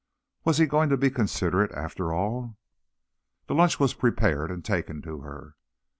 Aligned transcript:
Was 0.45 0.57
he 0.57 0.65
going 0.65 0.89
to 0.89 0.97
be 0.97 1.11
considerate, 1.11 1.71
after 1.73 2.11
all? 2.11 2.57
The 3.45 3.53
lunch 3.53 3.79
was 3.79 3.93
prepared 3.93 4.49
and 4.49 4.65
taken 4.65 4.99
to 5.03 5.19
her. 5.19 5.57